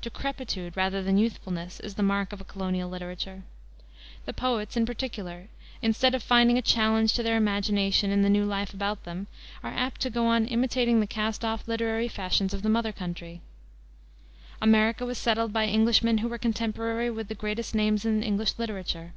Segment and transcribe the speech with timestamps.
[0.00, 3.42] Decrepitude rather than youthfulness is the mark of a colonial literature.
[4.24, 5.48] The poets, in particular,
[5.82, 9.26] instead of finding a challenge to their imagination in the new life about them,
[9.62, 13.42] are apt to go on imitating the cast off literary fashions of the mother country.
[14.62, 19.12] America was settled by Englishmen who were contemporary with the greatest names in English literature.